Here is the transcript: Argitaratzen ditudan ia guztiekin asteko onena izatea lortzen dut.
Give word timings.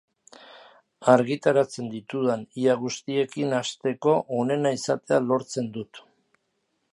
Argitaratzen 1.11 1.91
ditudan 1.95 2.45
ia 2.61 2.77
guztiekin 2.85 3.53
asteko 3.59 4.17
onena 4.39 4.73
izatea 4.79 5.21
lortzen 5.27 5.71
dut. 5.79 6.03